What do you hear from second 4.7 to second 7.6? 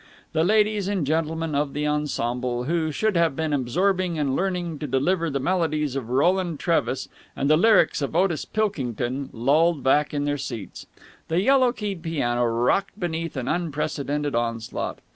to deliver the melodies of Roland Trevis and the